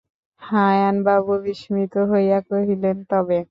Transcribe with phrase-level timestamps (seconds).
[0.41, 3.37] হারানবাবু বিস্মিত হইয়া কহিলেন, তবে?